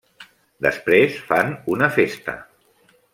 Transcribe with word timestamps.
Després 0.67 1.19
fan 1.29 1.53
una 1.77 1.91
festa. 2.01 2.35